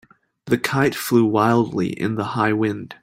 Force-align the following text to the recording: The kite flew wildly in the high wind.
The 0.47 0.57
kite 0.57 0.95
flew 0.95 1.25
wildly 1.25 1.89
in 1.91 2.15
the 2.15 2.23
high 2.23 2.53
wind. 2.53 2.95